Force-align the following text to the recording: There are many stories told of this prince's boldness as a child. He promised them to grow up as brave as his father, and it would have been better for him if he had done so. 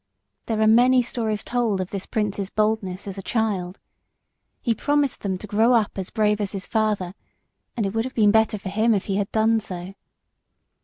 There 0.47 0.59
are 0.59 0.65
many 0.65 1.03
stories 1.03 1.43
told 1.43 1.79
of 1.79 1.91
this 1.91 2.07
prince's 2.07 2.49
boldness 2.49 3.07
as 3.07 3.19
a 3.19 3.21
child. 3.21 3.77
He 4.59 4.73
promised 4.73 5.21
them 5.21 5.37
to 5.37 5.45
grow 5.45 5.73
up 5.73 5.95
as 5.95 6.09
brave 6.09 6.41
as 6.41 6.53
his 6.53 6.65
father, 6.65 7.13
and 7.77 7.85
it 7.85 7.93
would 7.93 8.05
have 8.05 8.15
been 8.15 8.31
better 8.31 8.57
for 8.57 8.69
him 8.69 8.95
if 8.95 9.05
he 9.05 9.17
had 9.17 9.31
done 9.31 9.59
so. 9.59 9.93